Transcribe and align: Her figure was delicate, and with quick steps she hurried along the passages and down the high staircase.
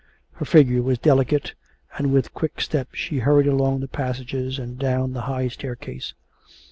Her 0.31 0.45
figure 0.45 0.81
was 0.81 0.97
delicate, 0.97 1.53
and 1.95 2.11
with 2.11 2.33
quick 2.33 2.59
steps 2.59 2.97
she 2.97 3.19
hurried 3.19 3.45
along 3.45 3.81
the 3.81 3.87
passages 3.87 4.57
and 4.57 4.79
down 4.79 5.13
the 5.13 5.21
high 5.29 5.47
staircase. 5.47 6.15